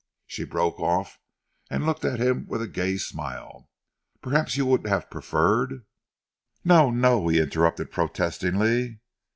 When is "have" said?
4.87-5.11